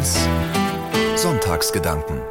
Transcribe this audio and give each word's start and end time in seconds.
1 0.00 0.16
Sonntagsgedanken 1.14 2.22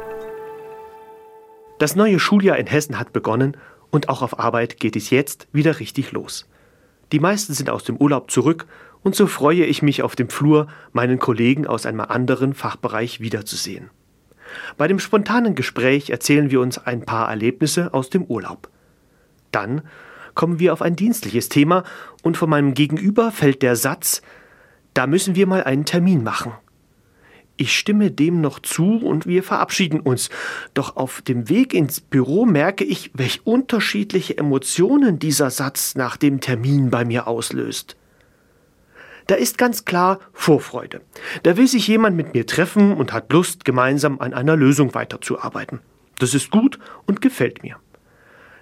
Das 1.78 1.94
neue 1.94 2.18
Schuljahr 2.18 2.56
in 2.56 2.66
Hessen 2.66 2.98
hat 2.98 3.12
begonnen 3.12 3.56
und 3.90 4.08
auch 4.08 4.22
auf 4.22 4.40
Arbeit 4.40 4.80
geht 4.80 4.96
es 4.96 5.10
jetzt 5.10 5.46
wieder 5.52 5.78
richtig 5.78 6.10
los. 6.10 6.48
Die 7.12 7.20
meisten 7.20 7.54
sind 7.54 7.70
aus 7.70 7.84
dem 7.84 7.96
Urlaub 7.96 8.28
zurück 8.32 8.66
und 9.04 9.14
so 9.14 9.28
freue 9.28 9.64
ich 9.64 9.82
mich 9.82 10.02
auf 10.02 10.16
dem 10.16 10.30
Flur, 10.30 10.66
meinen 10.90 11.20
Kollegen 11.20 11.64
aus 11.64 11.86
einem 11.86 12.00
anderen 12.00 12.54
Fachbereich 12.54 13.20
wiederzusehen. 13.20 13.90
Bei 14.76 14.88
dem 14.88 14.98
spontanen 14.98 15.54
Gespräch 15.54 16.10
erzählen 16.10 16.50
wir 16.50 16.60
uns 16.60 16.76
ein 16.76 17.04
paar 17.04 17.28
Erlebnisse 17.28 17.94
aus 17.94 18.10
dem 18.10 18.24
Urlaub. 18.24 18.68
Dann 19.52 19.82
kommen 20.34 20.58
wir 20.58 20.72
auf 20.72 20.82
ein 20.82 20.96
dienstliches 20.96 21.48
Thema 21.48 21.84
und 22.24 22.36
von 22.36 22.50
meinem 22.50 22.74
Gegenüber 22.74 23.30
fällt 23.30 23.62
der 23.62 23.76
Satz, 23.76 24.22
da 24.92 25.06
müssen 25.06 25.36
wir 25.36 25.46
mal 25.46 25.62
einen 25.62 25.84
Termin 25.84 26.24
machen. 26.24 26.52
Ich 27.60 27.76
stimme 27.76 28.10
dem 28.10 28.40
noch 28.40 28.58
zu 28.60 28.96
und 29.04 29.26
wir 29.26 29.42
verabschieden 29.42 30.00
uns. 30.00 30.30
Doch 30.72 30.96
auf 30.96 31.20
dem 31.20 31.50
Weg 31.50 31.74
ins 31.74 32.00
Büro 32.00 32.46
merke 32.46 32.84
ich, 32.84 33.10
welch 33.12 33.42
unterschiedliche 33.44 34.38
Emotionen 34.38 35.18
dieser 35.18 35.50
Satz 35.50 35.94
nach 35.94 36.16
dem 36.16 36.40
Termin 36.40 36.88
bei 36.88 37.04
mir 37.04 37.26
auslöst. 37.26 37.96
Da 39.26 39.34
ist 39.34 39.58
ganz 39.58 39.84
klar 39.84 40.20
Vorfreude. 40.32 41.02
Da 41.42 41.58
will 41.58 41.68
sich 41.68 41.86
jemand 41.86 42.16
mit 42.16 42.32
mir 42.32 42.46
treffen 42.46 42.94
und 42.94 43.12
hat 43.12 43.30
Lust, 43.30 43.66
gemeinsam 43.66 44.20
an 44.20 44.32
einer 44.32 44.56
Lösung 44.56 44.94
weiterzuarbeiten. 44.94 45.80
Das 46.18 46.32
ist 46.32 46.50
gut 46.50 46.78
und 47.04 47.20
gefällt 47.20 47.62
mir. 47.62 47.76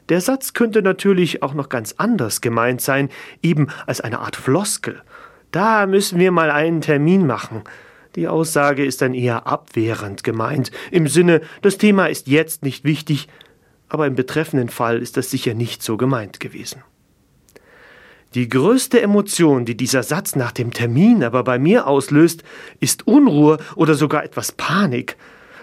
Der 0.08 0.20
Satz 0.20 0.54
könnte 0.54 0.82
natürlich 0.82 1.40
auch 1.44 1.54
noch 1.54 1.68
ganz 1.68 1.94
anders 1.98 2.40
gemeint 2.40 2.80
sein, 2.80 3.10
eben 3.44 3.68
als 3.86 4.00
eine 4.00 4.18
Art 4.18 4.34
Floskel. 4.34 5.02
Da 5.52 5.86
müssen 5.86 6.18
wir 6.18 6.32
mal 6.32 6.50
einen 6.50 6.80
Termin 6.80 7.28
machen. 7.28 7.62
Die 8.14 8.28
Aussage 8.28 8.84
ist 8.84 9.02
dann 9.02 9.14
eher 9.14 9.46
abwehrend 9.46 10.24
gemeint, 10.24 10.70
im 10.90 11.08
Sinne, 11.08 11.40
das 11.62 11.78
Thema 11.78 12.06
ist 12.06 12.26
jetzt 12.26 12.62
nicht 12.62 12.84
wichtig, 12.84 13.28
aber 13.88 14.06
im 14.06 14.14
betreffenden 14.14 14.68
Fall 14.68 14.98
ist 14.98 15.16
das 15.16 15.30
sicher 15.30 15.54
nicht 15.54 15.82
so 15.82 15.96
gemeint 15.96 16.40
gewesen. 16.40 16.82
Die 18.34 18.48
größte 18.48 19.00
Emotion, 19.00 19.64
die 19.64 19.76
dieser 19.76 20.02
Satz 20.02 20.36
nach 20.36 20.52
dem 20.52 20.72
Termin 20.72 21.24
aber 21.24 21.44
bei 21.44 21.58
mir 21.58 21.86
auslöst, 21.86 22.42
ist 22.78 23.06
Unruhe 23.06 23.58
oder 23.74 23.94
sogar 23.94 24.22
etwas 24.22 24.52
Panik. 24.52 25.16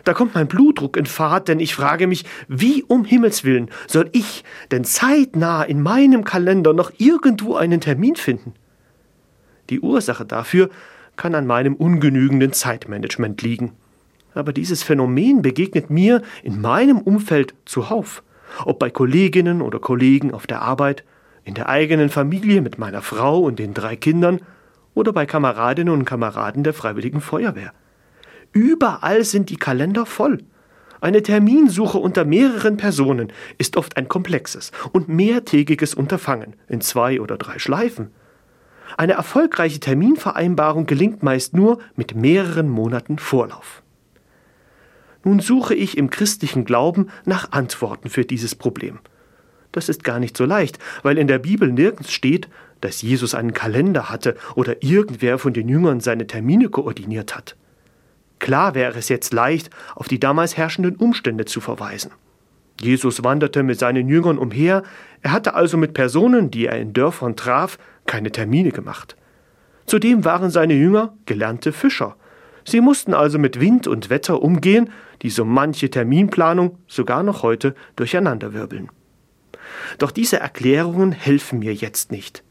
Da 0.03 0.13
kommt 0.13 0.33
mein 0.35 0.47
Blutdruck 0.47 0.97
in 0.97 1.05
Fahrt, 1.05 1.47
denn 1.47 1.59
ich 1.59 1.75
frage 1.75 2.07
mich, 2.07 2.25
wie 2.47 2.83
um 2.83 3.05
Himmels 3.05 3.43
willen 3.43 3.69
soll 3.87 4.09
ich 4.13 4.43
denn 4.71 4.83
zeitnah 4.83 5.63
in 5.63 5.81
meinem 5.81 6.23
Kalender 6.23 6.73
noch 6.73 6.91
irgendwo 6.97 7.55
einen 7.55 7.81
Termin 7.81 8.15
finden? 8.15 8.53
Die 9.69 9.79
Ursache 9.79 10.25
dafür 10.25 10.69
kann 11.15 11.35
an 11.35 11.47
meinem 11.47 11.75
ungenügenden 11.75 12.53
Zeitmanagement 12.53 13.41
liegen. 13.41 13.73
Aber 14.33 14.51
dieses 14.51 14.83
Phänomen 14.83 15.41
begegnet 15.41 15.89
mir 15.89 16.21
in 16.43 16.59
meinem 16.59 16.99
Umfeld 16.99 17.53
zuhauf, 17.65 18.23
ob 18.65 18.79
bei 18.79 18.89
Kolleginnen 18.89 19.61
oder 19.61 19.79
Kollegen 19.79 20.33
auf 20.33 20.47
der 20.47 20.61
Arbeit, 20.61 21.03
in 21.43 21.53
der 21.53 21.69
eigenen 21.69 22.09
Familie 22.09 22.61
mit 22.61 22.77
meiner 22.77 23.01
Frau 23.01 23.39
und 23.39 23.59
den 23.59 23.73
drei 23.73 23.95
Kindern 23.95 24.41
oder 24.95 25.13
bei 25.13 25.25
Kameradinnen 25.25 25.93
und 25.93 26.05
Kameraden 26.05 26.63
der 26.63 26.73
Freiwilligen 26.73 27.21
Feuerwehr. 27.21 27.71
Überall 28.51 29.23
sind 29.23 29.49
die 29.49 29.57
Kalender 29.57 30.05
voll. 30.05 30.39
Eine 31.01 31.21
Terminsuche 31.21 31.99
unter 31.99 32.25
mehreren 32.25 32.77
Personen 32.77 33.31
ist 33.57 33.77
oft 33.77 33.95
ein 33.97 34.07
komplexes 34.07 34.71
und 34.91 35.07
mehrtägiges 35.07 35.93
Unterfangen 35.93 36.55
in 36.67 36.81
zwei 36.81 37.21
oder 37.21 37.37
drei 37.37 37.59
Schleifen. 37.59 38.09
Eine 38.97 39.13
erfolgreiche 39.13 39.79
Terminvereinbarung 39.79 40.85
gelingt 40.85 41.23
meist 41.23 41.53
nur 41.53 41.79
mit 41.95 42.15
mehreren 42.15 42.69
Monaten 42.69 43.17
Vorlauf. 43.17 43.81
Nun 45.23 45.39
suche 45.39 45.73
ich 45.73 45.97
im 45.97 46.09
christlichen 46.09 46.65
Glauben 46.65 47.09
nach 47.25 47.51
Antworten 47.51 48.09
für 48.09 48.25
dieses 48.25 48.53
Problem. 48.55 48.99
Das 49.71 49.89
ist 49.89 50.03
gar 50.03 50.19
nicht 50.19 50.37
so 50.37 50.45
leicht, 50.45 50.79
weil 51.03 51.17
in 51.17 51.27
der 51.27 51.39
Bibel 51.39 51.71
nirgends 51.71 52.13
steht, 52.13 52.47
dass 52.79 53.01
Jesus 53.01 53.33
einen 53.33 53.53
Kalender 53.53 54.09
hatte 54.09 54.35
oder 54.55 54.83
irgendwer 54.83 55.39
von 55.39 55.53
den 55.53 55.67
Jüngern 55.67 55.99
seine 55.99 56.27
Termine 56.27 56.69
koordiniert 56.69 57.35
hat. 57.35 57.55
Klar 58.39 58.75
wäre 58.75 58.99
es 58.99 59.09
jetzt 59.09 59.33
leicht, 59.33 59.69
auf 59.95 60.07
die 60.07 60.19
damals 60.19 60.55
herrschenden 60.55 60.95
Umstände 60.95 61.45
zu 61.45 61.59
verweisen. 61.59 62.11
Jesus 62.79 63.23
wanderte 63.23 63.63
mit 63.63 63.79
seinen 63.79 64.07
Jüngern 64.09 64.37
umher, 64.37 64.83
er 65.21 65.31
hatte 65.31 65.55
also 65.55 65.77
mit 65.77 65.93
Personen, 65.93 66.51
die 66.51 66.67
er 66.67 66.77
in 66.79 66.93
Dörfern 66.93 67.35
traf, 67.35 67.77
keine 68.05 68.31
Termine 68.31 68.71
gemacht. 68.71 69.15
Zudem 69.85 70.25
waren 70.25 70.49
seine 70.49 70.73
Jünger 70.73 71.15
gelernte 71.25 71.71
Fischer. 71.71 72.15
Sie 72.63 72.81
mussten 72.81 73.13
also 73.13 73.37
mit 73.37 73.59
Wind 73.59 73.87
und 73.87 74.09
Wetter 74.09 74.41
umgehen, 74.41 74.89
die 75.21 75.29
so 75.29 75.45
manche 75.45 75.89
Terminplanung 75.89 76.77
sogar 76.87 77.23
noch 77.23 77.43
heute 77.43 77.75
durcheinanderwirbeln. 77.95 78.89
Doch 79.99 80.11
diese 80.11 80.39
Erklärungen 80.39 81.11
helfen 81.11 81.59
mir 81.59 81.73
jetzt 81.73 82.11
nicht. 82.11 82.43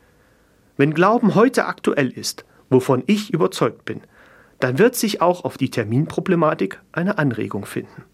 Wenn 0.77 0.95
Glauben 0.95 1.35
heute 1.35 1.67
aktuell 1.67 2.11
ist, 2.11 2.45
wovon 2.71 3.03
ich 3.07 3.33
überzeugt 3.33 3.85
bin, 3.85 4.01
dann 4.61 4.79
wird 4.79 4.95
sich 4.95 5.21
auch 5.21 5.45
auf 5.45 5.57
die 5.57 5.71
Terminproblematik 5.71 6.81
eine 6.93 7.19
Anregung 7.19 7.67
finden. 7.67 8.05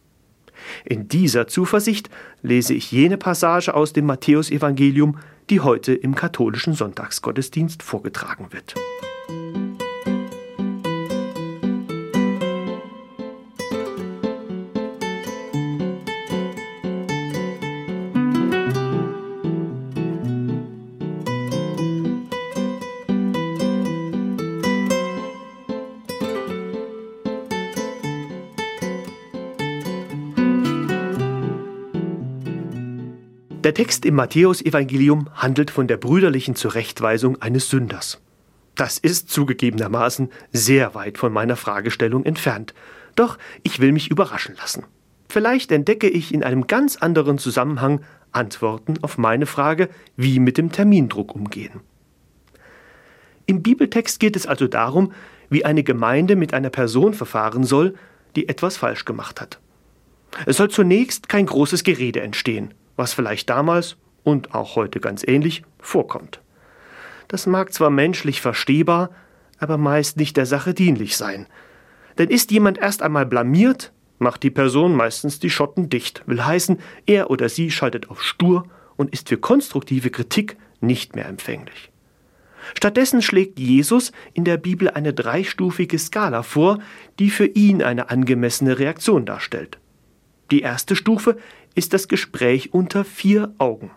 In 0.85 1.09
dieser 1.09 1.47
Zuversicht 1.47 2.11
lese 2.43 2.75
ich 2.75 2.93
jene 2.93 3.17
Passage 3.17 3.75
aus 3.75 3.93
dem 3.93 4.07
Matthäusevangelium, 4.07 5.19
die 5.51 5.61
heute 5.61 5.93
im 5.95 6.15
katholischen 6.15 6.75
Sonntagsgottesdienst 6.75 7.83
vorgetragen 7.83 8.53
wird. 8.53 8.75
Der 33.63 33.75
Text 33.75 34.07
im 34.07 34.15
Matthäusevangelium 34.15 35.29
handelt 35.35 35.71
von 35.71 35.87
der 35.87 35.99
brüderlichen 35.99 36.55
Zurechtweisung 36.55 37.43
eines 37.43 37.69
Sünders. 37.69 38.19
Das 38.75 38.97
ist 38.97 39.29
zugegebenermaßen 39.29 40.31
sehr 40.51 40.95
weit 40.95 41.19
von 41.19 41.31
meiner 41.31 41.57
Fragestellung 41.57 42.25
entfernt. 42.25 42.73
Doch 43.17 43.37
ich 43.63 43.79
will 43.79 43.93
mich 43.93 44.11
überraschen 44.11 44.57
lassen. 44.57 44.87
Vielleicht 45.29 45.73
entdecke 45.73 46.09
ich 46.09 46.33
in 46.33 46.43
einem 46.43 46.69
ganz 46.69 46.97
anderen 46.97 47.37
Zusammenhang 47.37 48.01
Antworten 48.33 48.95
auf 49.03 49.19
meine 49.19 49.45
Frage, 49.45 49.91
wie 50.17 50.39
mit 50.39 50.57
dem 50.57 50.73
Termindruck 50.73 51.35
umgehen. 51.35 51.81
Im 53.45 53.63
Bibeltext 53.63 54.21
geht 54.21 54.37
es 54.37 54.47
also 54.47 54.69
darum, 54.69 55.13
wie 55.51 55.67
eine 55.67 55.83
Gemeinde 55.83 56.35
mit 56.35 56.55
einer 56.55 56.71
Person 56.71 57.13
verfahren 57.13 57.65
soll, 57.65 57.93
die 58.37 58.49
etwas 58.49 58.79
falsch 58.79 59.05
gemacht 59.05 59.39
hat. 59.39 59.61
Es 60.47 60.57
soll 60.57 60.71
zunächst 60.71 61.29
kein 61.29 61.45
großes 61.45 61.85
Gerede 61.85 62.23
entstehen 62.23 62.73
was 63.01 63.15
vielleicht 63.15 63.49
damals 63.49 63.97
und 64.23 64.55
auch 64.55 64.77
heute 64.77 65.01
ganz 65.01 65.27
ähnlich 65.27 65.65
vorkommt. 65.81 66.41
Das 67.29 67.47
mag 67.47 67.73
zwar 67.73 67.89
menschlich 67.89 68.43
verstehbar, 68.43 69.09
aber 69.59 69.79
meist 69.79 70.19
nicht 70.19 70.37
der 70.37 70.47
Sache 70.47 70.75
dienlich 70.75 71.17
sein. 71.17 71.47
Denn 72.19 72.29
ist 72.29 72.51
jemand 72.51 72.77
erst 72.77 73.03
einmal 73.03 73.25
blamiert, 73.25 73.93
macht 74.19 74.43
die 74.43 74.51
Person 74.51 74.95
meistens 74.95 75.41
die 75.41 75.49
Schotten 75.49 75.89
dicht, 75.89 76.23
will 76.27 76.45
heißen, 76.45 76.79
er 77.07 77.31
oder 77.31 77.49
sie 77.49 77.71
schaltet 77.71 78.11
auf 78.11 78.23
stur 78.23 78.65
und 78.97 79.13
ist 79.15 79.31
für 79.31 79.39
konstruktive 79.39 80.11
Kritik 80.11 80.59
nicht 80.81 81.17
mehr 81.17 81.27
empfänglich. 81.27 81.91
Stattdessen 82.75 83.23
schlägt 83.23 83.59
Jesus 83.59 84.13
in 84.35 84.45
der 84.45 84.59
Bibel 84.59 84.91
eine 84.91 85.15
dreistufige 85.15 85.99
Skala 85.99 86.43
vor, 86.43 86.81
die 87.19 87.31
für 87.31 87.47
ihn 87.47 87.83
eine 87.83 88.11
angemessene 88.11 88.79
Reaktion 88.79 89.25
darstellt. 89.25 89.79
Die 90.51 90.63
erste 90.63 90.97
Stufe 90.97 91.37
ist 91.75 91.93
das 91.93 92.09
Gespräch 92.09 92.73
unter 92.75 93.05
vier 93.05 93.55
Augen. 93.59 93.91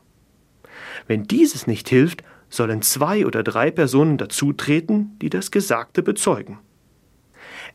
Wenn 1.08 1.24
dieses 1.24 1.68
nicht 1.68 1.90
hilft, 1.90 2.24
sollen 2.50 2.81
zwei 2.81 3.25
oder 3.25 3.44
drei 3.44 3.72
Personen 3.72 4.18
dazutreten, 4.18 5.18
die 5.22 5.30
das 5.30 5.52
Gesagte 5.52 6.04
bezeugen. 6.04 6.60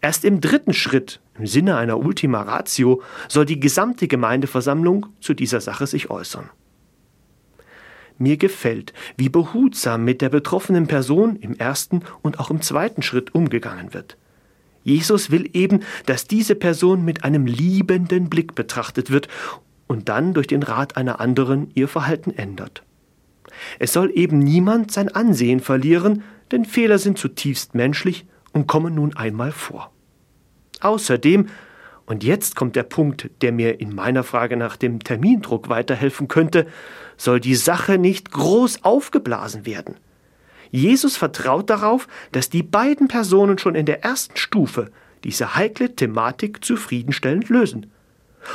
Erst 0.00 0.24
im 0.24 0.40
dritten 0.40 0.72
Schritt, 0.72 1.20
im 1.36 1.46
Sinne 1.46 1.76
einer 1.76 1.98
Ultima 1.98 2.42
Ratio, 2.42 3.02
soll 3.28 3.44
die 3.44 3.58
gesamte 3.58 4.06
Gemeindeversammlung 4.06 5.06
zu 5.20 5.34
dieser 5.34 5.60
Sache 5.60 5.86
sich 5.86 6.10
äußern. 6.10 6.48
Mir 8.18 8.36
gefällt, 8.36 8.92
wie 9.16 9.28
behutsam 9.28 10.04
mit 10.04 10.22
der 10.22 10.28
betroffenen 10.28 10.86
Person 10.86 11.36
im 11.36 11.56
ersten 11.56 12.02
und 12.22 12.40
auch 12.40 12.50
im 12.50 12.62
zweiten 12.62 13.02
Schritt 13.02 13.34
umgegangen 13.34 13.94
wird. 13.94 14.16
Jesus 14.82 15.30
will 15.30 15.50
eben, 15.52 15.80
dass 16.06 16.26
diese 16.26 16.54
Person 16.54 17.04
mit 17.04 17.24
einem 17.24 17.46
liebenden 17.46 18.30
Blick 18.30 18.54
betrachtet 18.54 19.10
wird 19.10 19.28
und 19.88 20.08
dann 20.08 20.34
durch 20.34 20.46
den 20.46 20.62
Rat 20.62 20.96
einer 20.96 21.18
anderen 21.20 21.72
ihr 21.74 21.88
Verhalten 21.88 22.30
ändert. 22.30 22.84
Es 23.80 23.92
soll 23.92 24.12
eben 24.14 24.38
niemand 24.38 24.92
sein 24.92 25.08
Ansehen 25.08 25.60
verlieren, 25.60 26.22
denn 26.52 26.64
Fehler 26.64 26.98
sind 26.98 27.18
zutiefst 27.18 27.74
menschlich 27.74 28.26
und 28.52 28.66
kommen 28.68 28.94
nun 28.94 29.16
einmal 29.16 29.50
vor. 29.50 29.90
Außerdem, 30.80 31.48
und 32.06 32.24
jetzt 32.24 32.56
kommt 32.56 32.76
der 32.76 32.84
Punkt, 32.84 33.30
der 33.42 33.52
mir 33.52 33.80
in 33.80 33.94
meiner 33.94 34.22
Frage 34.22 34.56
nach 34.56 34.76
dem 34.76 35.00
Termindruck 35.00 35.68
weiterhelfen 35.68 36.28
könnte, 36.28 36.66
soll 37.16 37.40
die 37.40 37.56
Sache 37.56 37.98
nicht 37.98 38.30
groß 38.30 38.84
aufgeblasen 38.84 39.66
werden. 39.66 39.96
Jesus 40.70 41.16
vertraut 41.16 41.70
darauf, 41.70 42.08
dass 42.32 42.50
die 42.50 42.62
beiden 42.62 43.08
Personen 43.08 43.58
schon 43.58 43.74
in 43.74 43.86
der 43.86 44.04
ersten 44.04 44.36
Stufe 44.36 44.90
diese 45.24 45.56
heikle 45.56 45.96
Thematik 45.96 46.64
zufriedenstellend 46.64 47.48
lösen. 47.48 47.90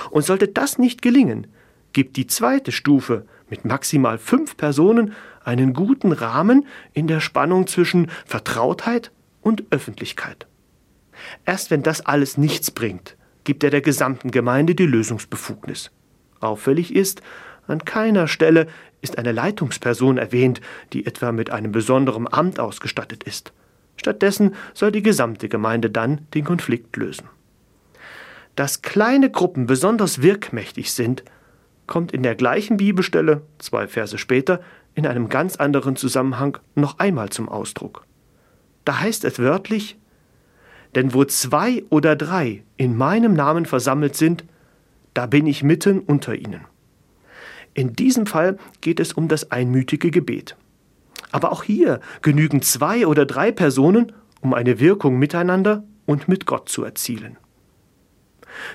Und 0.09 0.25
sollte 0.25 0.47
das 0.47 0.77
nicht 0.77 1.01
gelingen, 1.01 1.47
gibt 1.93 2.17
die 2.17 2.27
zweite 2.27 2.71
Stufe 2.71 3.25
mit 3.49 3.65
maximal 3.65 4.17
fünf 4.17 4.57
Personen 4.57 5.13
einen 5.43 5.73
guten 5.73 6.11
Rahmen 6.11 6.65
in 6.93 7.07
der 7.07 7.19
Spannung 7.19 7.67
zwischen 7.67 8.09
Vertrautheit 8.25 9.11
und 9.41 9.65
Öffentlichkeit. 9.69 10.47
Erst 11.45 11.69
wenn 11.69 11.83
das 11.83 12.01
alles 12.01 12.37
nichts 12.37 12.71
bringt, 12.71 13.15
gibt 13.43 13.63
er 13.63 13.69
der 13.69 13.81
gesamten 13.81 14.31
Gemeinde 14.31 14.73
die 14.75 14.85
Lösungsbefugnis. 14.85 15.91
Auffällig 16.39 16.95
ist, 16.95 17.21
an 17.67 17.85
keiner 17.85 18.27
Stelle 18.27 18.67
ist 19.01 19.17
eine 19.17 19.31
Leitungsperson 19.31 20.17
erwähnt, 20.17 20.61
die 20.93 21.05
etwa 21.05 21.31
mit 21.31 21.49
einem 21.49 21.71
besonderen 21.71 22.31
Amt 22.31 22.59
ausgestattet 22.59 23.23
ist. 23.23 23.53
Stattdessen 23.95 24.55
soll 24.73 24.91
die 24.91 25.03
gesamte 25.03 25.49
Gemeinde 25.49 25.89
dann 25.89 26.27
den 26.33 26.43
Konflikt 26.43 26.97
lösen. 26.97 27.29
Dass 28.55 28.81
kleine 28.81 29.31
Gruppen 29.31 29.65
besonders 29.65 30.21
wirkmächtig 30.21 30.91
sind, 30.91 31.23
kommt 31.87 32.11
in 32.11 32.23
der 32.23 32.35
gleichen 32.35 32.77
Bibelstelle, 32.77 33.41
zwei 33.57 33.87
Verse 33.87 34.17
später, 34.17 34.61
in 34.95 35.07
einem 35.07 35.29
ganz 35.29 35.55
anderen 35.55 35.95
Zusammenhang 35.95 36.57
noch 36.75 36.99
einmal 36.99 37.29
zum 37.29 37.49
Ausdruck. 37.49 38.05
Da 38.85 38.99
heißt 38.99 39.25
es 39.25 39.39
wörtlich, 39.39 39.97
denn 40.95 41.13
wo 41.13 41.25
zwei 41.25 41.83
oder 41.89 42.15
drei 42.15 42.63
in 42.77 42.95
meinem 42.95 43.33
Namen 43.33 43.65
versammelt 43.65 44.15
sind, 44.15 44.43
da 45.13 45.25
bin 45.25 45.47
ich 45.47 45.63
mitten 45.63 45.99
unter 45.99 46.35
ihnen. 46.35 46.61
In 47.73 47.93
diesem 47.93 48.27
Fall 48.27 48.57
geht 48.81 48.99
es 48.99 49.13
um 49.13 49.27
das 49.27 49.51
einmütige 49.51 50.11
Gebet. 50.11 50.55
Aber 51.31 51.51
auch 51.51 51.63
hier 51.63 51.99
genügen 52.21 52.61
zwei 52.61 53.07
oder 53.07 53.25
drei 53.25 53.51
Personen, 53.51 54.11
um 54.41 54.53
eine 54.53 54.79
Wirkung 54.79 55.17
miteinander 55.17 55.83
und 56.05 56.27
mit 56.27 56.45
Gott 56.45 56.69
zu 56.69 56.83
erzielen. 56.83 57.37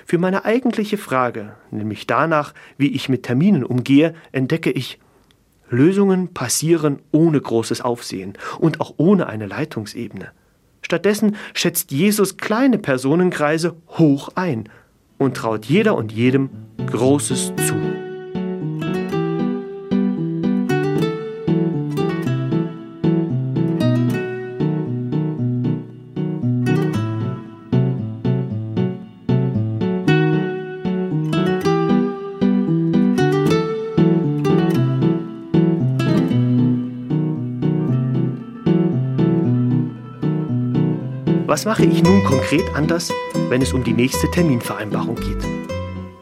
Für 0.05 0.17
meine 0.17 0.45
eigentliche 0.45 0.97
Frage, 0.97 1.55
nämlich 1.71 2.07
danach, 2.07 2.53
wie 2.77 2.89
ich 2.89 3.09
mit 3.09 3.23
Terminen 3.23 3.63
umgehe, 3.63 4.13
entdecke 4.31 4.71
ich, 4.71 4.99
Lösungen 5.69 6.33
passieren 6.33 6.99
ohne 7.11 7.39
großes 7.39 7.81
Aufsehen 7.81 8.33
und 8.59 8.81
auch 8.81 8.95
ohne 8.97 9.27
eine 9.27 9.45
Leitungsebene. 9.45 10.31
Stattdessen 10.81 11.35
schätzt 11.53 11.91
Jesus 11.91 12.37
kleine 12.37 12.79
Personenkreise 12.79 13.75
hoch 13.89 14.29
ein 14.35 14.69
und 15.17 15.37
traut 15.37 15.65
jeder 15.65 15.95
und 15.95 16.11
jedem 16.11 16.49
Großes 16.87 17.53
zu. 17.67 18.08
Was 41.49 41.65
mache 41.65 41.83
ich 41.83 42.03
nun 42.03 42.23
konkret 42.23 42.75
anders, 42.75 43.11
wenn 43.47 43.63
es 43.63 43.73
um 43.73 43.83
die 43.83 43.93
nächste 43.93 44.29
Terminvereinbarung 44.29 45.15
geht? 45.15 45.43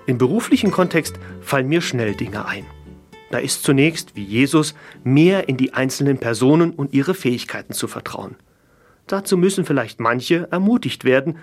Im 0.05 0.17
beruflichen 0.17 0.71
Kontext 0.71 1.19
fallen 1.41 1.67
mir 1.67 1.81
schnell 1.81 2.15
Dinge 2.15 2.45
ein. 2.45 2.65
Da 3.29 3.39
ist 3.39 3.63
zunächst, 3.63 4.15
wie 4.15 4.23
Jesus, 4.23 4.73
mehr 5.03 5.49
in 5.49 5.57
die 5.57 5.73
einzelnen 5.73 6.17
Personen 6.17 6.71
und 6.71 6.93
ihre 6.93 7.13
Fähigkeiten 7.13 7.73
zu 7.73 7.89
vertrauen. 7.89 8.37
Dazu 9.05 9.35
müssen 9.35 9.65
vielleicht 9.65 9.99
manche 9.99 10.47
ermutigt 10.49 11.03
werden. 11.03 11.39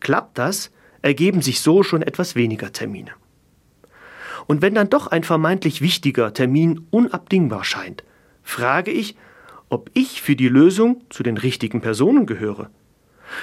Klappt 0.00 0.36
das, 0.36 0.72
ergeben 1.00 1.40
sich 1.40 1.60
so 1.60 1.84
schon 1.84 2.02
etwas 2.02 2.34
weniger 2.34 2.72
Termine. 2.72 3.12
Und 4.48 4.60
wenn 4.60 4.74
dann 4.74 4.90
doch 4.90 5.06
ein 5.06 5.22
vermeintlich 5.22 5.80
wichtiger 5.80 6.34
Termin 6.34 6.84
unabdingbar 6.90 7.62
scheint, 7.62 8.02
frage 8.42 8.90
ich, 8.90 9.14
ob 9.68 9.88
ich 9.94 10.20
für 10.20 10.34
die 10.34 10.48
Lösung 10.48 11.04
zu 11.10 11.22
den 11.22 11.36
richtigen 11.36 11.80
Personen 11.80 12.26
gehöre. 12.26 12.70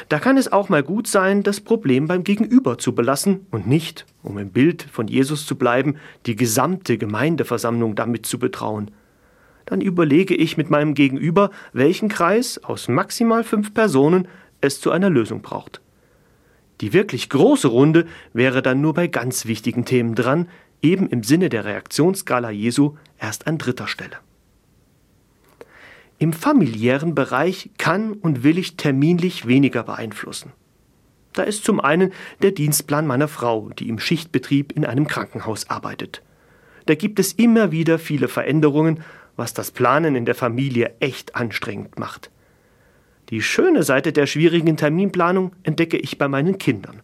Da 0.09 0.19
kann 0.19 0.37
es 0.37 0.51
auch 0.51 0.69
mal 0.69 0.83
gut 0.83 1.07
sein, 1.07 1.43
das 1.43 1.61
Problem 1.61 2.07
beim 2.07 2.23
Gegenüber 2.23 2.77
zu 2.77 2.93
belassen 2.93 3.45
und 3.51 3.67
nicht, 3.67 4.05
um 4.23 4.37
im 4.37 4.49
Bild 4.49 4.83
von 4.83 5.07
Jesus 5.07 5.45
zu 5.45 5.55
bleiben, 5.55 5.95
die 6.25 6.35
gesamte 6.35 6.97
Gemeindeversammlung 6.97 7.95
damit 7.95 8.25
zu 8.25 8.39
betrauen. 8.39 8.91
Dann 9.65 9.81
überlege 9.81 10.35
ich 10.35 10.57
mit 10.57 10.69
meinem 10.69 10.93
Gegenüber, 10.93 11.51
welchen 11.73 12.09
Kreis 12.09 12.63
aus 12.63 12.87
maximal 12.87 13.43
fünf 13.43 13.73
Personen 13.73 14.27
es 14.61 14.79
zu 14.79 14.91
einer 14.91 15.09
Lösung 15.09 15.41
braucht. 15.41 15.81
Die 16.81 16.93
wirklich 16.93 17.29
große 17.29 17.67
Runde 17.67 18.05
wäre 18.33 18.61
dann 18.61 18.81
nur 18.81 18.93
bei 18.93 19.07
ganz 19.07 19.45
wichtigen 19.45 19.85
Themen 19.85 20.15
dran, 20.15 20.47
eben 20.81 21.09
im 21.09 21.23
Sinne 21.23 21.49
der 21.49 21.65
Reaktionsskala 21.65 22.51
Jesu 22.51 22.95
erst 23.19 23.47
an 23.47 23.57
dritter 23.57 23.87
Stelle. 23.87 24.17
Im 26.19 26.33
familiären 26.33 27.13
Bereich 27.13 27.69
kann 27.77 28.13
und 28.13 28.43
will 28.43 28.57
ich 28.57 28.75
terminlich 28.75 29.45
weniger 29.47 29.83
beeinflussen. 29.83 30.51
Da 31.33 31.43
ist 31.43 31.63
zum 31.63 31.79
einen 31.79 32.11
der 32.41 32.51
Dienstplan 32.51 33.05
meiner 33.05 33.27
Frau, 33.27 33.69
die 33.77 33.89
im 33.89 33.99
Schichtbetrieb 33.99 34.71
in 34.71 34.85
einem 34.85 35.07
Krankenhaus 35.07 35.69
arbeitet. 35.69 36.23
Da 36.87 36.95
gibt 36.95 37.19
es 37.19 37.33
immer 37.33 37.71
wieder 37.71 37.99
viele 37.99 38.27
Veränderungen, 38.27 39.03
was 39.35 39.53
das 39.53 39.69
Planen 39.69 40.15
in 40.15 40.25
der 40.25 40.33
Familie 40.33 40.95
echt 40.99 41.35
anstrengend 41.35 41.99
macht. 41.99 42.31
Die 43.29 43.41
schöne 43.41 43.83
Seite 43.83 44.13
der 44.13 44.25
schwierigen 44.25 44.77
Terminplanung 44.77 45.51
entdecke 45.61 45.97
ich 45.97 46.17
bei 46.17 46.27
meinen 46.27 46.57
Kindern. 46.57 47.01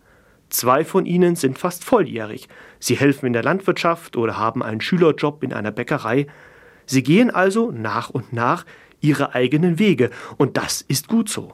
Zwei 0.50 0.86
von 0.86 1.06
ihnen 1.06 1.36
sind 1.36 1.60
fast 1.60 1.84
volljährig. 1.84 2.48
Sie 2.80 2.96
helfen 2.96 3.28
in 3.28 3.34
der 3.34 3.44
Landwirtschaft 3.44 4.16
oder 4.16 4.38
haben 4.38 4.64
einen 4.64 4.82
Schülerjob 4.82 5.44
in 5.44 5.54
einer 5.54 5.72
Bäckerei. 5.72 6.28
Sie 6.86 7.04
gehen 7.04 7.30
also 7.30 7.72
nach 7.72 8.10
und 8.10 8.34
nach 8.34 8.66
ihre 9.04 9.36
eigenen 9.36 9.78
Wege, 9.78 10.10
und 10.38 10.58
das 10.58 10.82
ist 10.82 11.08
gut 11.08 11.30
so. 11.30 11.54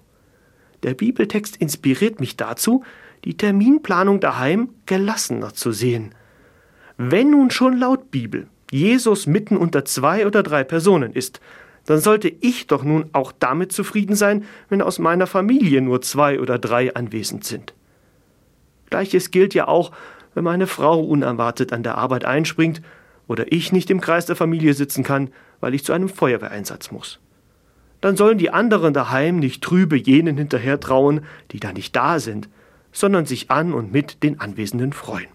Der 0.83 0.93
Bibeltext 0.93 1.57
inspiriert 1.57 2.19
mich 2.19 2.37
dazu, 2.37 2.83
die 3.25 3.35
Terminplanung 3.35 4.21
daheim 4.21 4.69
gelassener 4.85 5.53
zu 5.53 5.71
sehen. 5.71 6.15
Wenn 6.97 7.31
nun 7.31 7.51
schon 7.51 7.77
laut 7.77 8.11
Bibel 8.11 8.47
Jesus 8.71 9.25
mitten 9.25 9.57
unter 9.57 9.83
zwei 9.83 10.27
oder 10.27 10.43
drei 10.43 10.63
Personen 10.63 11.13
ist, 11.13 11.41
dann 11.85 11.99
sollte 11.99 12.29
ich 12.29 12.67
doch 12.67 12.83
nun 12.83 13.09
auch 13.13 13.31
damit 13.31 13.71
zufrieden 13.71 14.15
sein, 14.15 14.45
wenn 14.69 14.81
aus 14.81 14.99
meiner 14.99 15.25
Familie 15.25 15.81
nur 15.81 16.01
zwei 16.01 16.39
oder 16.39 16.59
drei 16.59 16.93
anwesend 16.93 17.45
sind. 17.45 17.73
Gleiches 18.91 19.31
gilt 19.31 19.55
ja 19.55 19.67
auch, 19.67 19.91
wenn 20.35 20.43
meine 20.43 20.67
Frau 20.67 21.01
unerwartet 21.01 21.73
an 21.73 21.81
der 21.81 21.97
Arbeit 21.97 22.25
einspringt 22.25 22.81
oder 23.27 23.51
ich 23.51 23.71
nicht 23.71 23.89
im 23.89 24.01
Kreis 24.01 24.27
der 24.27 24.35
Familie 24.35 24.75
sitzen 24.75 25.03
kann, 25.03 25.31
weil 25.61 25.73
ich 25.73 25.83
zu 25.83 25.93
einem 25.93 26.09
Feuerwehreinsatz 26.09 26.91
muss 26.91 27.19
dann 28.01 28.15
sollen 28.15 28.37
die 28.37 28.51
anderen 28.51 28.93
daheim 28.93 29.37
nicht 29.37 29.63
trübe 29.63 29.97
jenen 29.97 30.37
hinterher 30.37 30.79
trauen, 30.79 31.21
die 31.51 31.59
da 31.59 31.73
nicht 31.73 31.95
da 31.95 32.19
sind, 32.19 32.49
sondern 32.91 33.25
sich 33.25 33.51
an 33.51 33.73
und 33.73 33.91
mit 33.91 34.23
den 34.23 34.39
Anwesenden 34.39 34.93
freuen. 34.93 35.27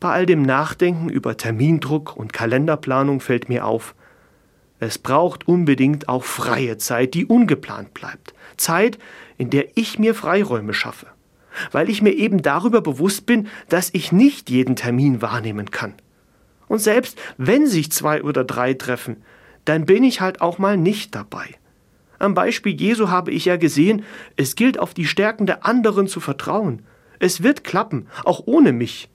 Bei 0.00 0.10
all 0.10 0.26
dem 0.26 0.42
Nachdenken 0.42 1.08
über 1.10 1.36
Termindruck 1.36 2.16
und 2.16 2.32
Kalenderplanung 2.32 3.20
fällt 3.20 3.48
mir 3.48 3.66
auf, 3.66 3.94
es 4.78 4.96
braucht 4.96 5.46
unbedingt 5.46 6.08
auch 6.08 6.24
freie 6.24 6.78
Zeit, 6.78 7.12
die 7.12 7.26
ungeplant 7.26 7.92
bleibt. 7.92 8.32
Zeit, 8.56 8.98
in 9.36 9.50
der 9.50 9.76
ich 9.76 9.98
mir 9.98 10.14
Freiräume 10.14 10.72
schaffe. 10.72 11.06
Weil 11.70 11.90
ich 11.90 12.00
mir 12.00 12.12
eben 12.12 12.40
darüber 12.40 12.80
bewusst 12.80 13.26
bin, 13.26 13.48
dass 13.68 13.90
ich 13.92 14.10
nicht 14.10 14.48
jeden 14.48 14.76
Termin 14.76 15.20
wahrnehmen 15.20 15.70
kann. 15.70 15.92
Und 16.66 16.78
selbst 16.78 17.18
wenn 17.36 17.66
sich 17.66 17.92
zwei 17.92 18.22
oder 18.22 18.42
drei 18.42 18.72
treffen, 18.72 19.22
dann 19.70 19.86
bin 19.86 20.02
ich 20.02 20.20
halt 20.20 20.40
auch 20.40 20.58
mal 20.58 20.76
nicht 20.76 21.14
dabei. 21.14 21.46
Am 22.18 22.34
Beispiel 22.34 22.74
Jesu 22.74 23.08
habe 23.08 23.30
ich 23.30 23.44
ja 23.44 23.56
gesehen, 23.56 24.02
es 24.34 24.56
gilt 24.56 24.80
auf 24.80 24.94
die 24.94 25.06
Stärken 25.06 25.46
der 25.46 25.64
anderen 25.64 26.08
zu 26.08 26.18
vertrauen. 26.18 26.82
Es 27.20 27.44
wird 27.44 27.62
klappen, 27.62 28.08
auch 28.24 28.42
ohne 28.46 28.72
mich. 28.72 29.08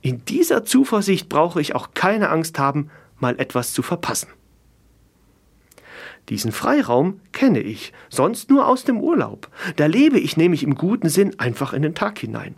In 0.00 0.24
dieser 0.24 0.64
Zuversicht 0.64 1.28
brauche 1.28 1.60
ich 1.60 1.74
auch 1.74 1.90
keine 1.92 2.30
Angst 2.30 2.58
haben, 2.58 2.88
mal 3.18 3.38
etwas 3.38 3.74
zu 3.74 3.82
verpassen. 3.82 4.28
Diesen 6.30 6.50
Freiraum 6.50 7.20
kenne 7.32 7.60
ich, 7.60 7.92
sonst 8.08 8.48
nur 8.48 8.66
aus 8.66 8.84
dem 8.84 8.98
Urlaub. 8.98 9.50
Da 9.76 9.84
lebe 9.84 10.18
ich 10.18 10.38
nämlich 10.38 10.62
im 10.62 10.76
guten 10.76 11.10
Sinn 11.10 11.38
einfach 11.38 11.74
in 11.74 11.82
den 11.82 11.94
Tag 11.94 12.18
hinein. 12.20 12.54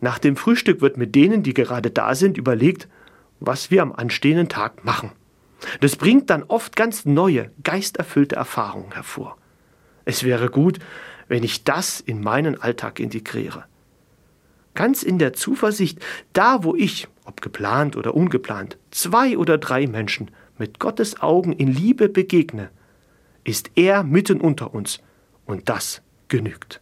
Nach 0.00 0.18
dem 0.18 0.36
Frühstück 0.36 0.80
wird 0.80 0.96
mit 0.96 1.14
denen, 1.14 1.42
die 1.42 1.52
gerade 1.52 1.90
da 1.90 2.14
sind, 2.14 2.38
überlegt, 2.38 2.88
was 3.40 3.70
wir 3.70 3.82
am 3.82 3.92
anstehenden 3.92 4.48
Tag 4.48 4.86
machen. 4.86 5.12
Das 5.80 5.96
bringt 5.96 6.30
dann 6.30 6.42
oft 6.44 6.76
ganz 6.76 7.04
neue, 7.04 7.50
geisterfüllte 7.62 8.36
Erfahrungen 8.36 8.92
hervor. 8.92 9.36
Es 10.04 10.24
wäre 10.24 10.48
gut, 10.48 10.78
wenn 11.28 11.42
ich 11.42 11.64
das 11.64 12.00
in 12.00 12.22
meinen 12.22 12.60
Alltag 12.60 13.00
integriere. 13.00 13.64
Ganz 14.74 15.02
in 15.02 15.18
der 15.18 15.34
Zuversicht, 15.34 15.98
da 16.32 16.64
wo 16.64 16.74
ich, 16.74 17.08
ob 17.24 17.40
geplant 17.40 17.96
oder 17.96 18.14
ungeplant, 18.14 18.78
zwei 18.90 19.36
oder 19.36 19.58
drei 19.58 19.86
Menschen 19.86 20.30
mit 20.58 20.78
Gottes 20.78 21.20
Augen 21.20 21.52
in 21.52 21.68
Liebe 21.68 22.08
begegne, 22.08 22.70
ist 23.44 23.70
er 23.74 24.02
mitten 24.02 24.40
unter 24.40 24.74
uns 24.74 25.00
und 25.44 25.68
das 25.68 26.02
genügt. 26.28 26.80